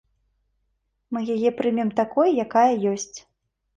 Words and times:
Мы 1.13 1.19
яе 1.35 1.49
прымем 1.59 1.89
такой, 2.03 2.29
якая 2.45 2.69
ёсць. 2.93 3.15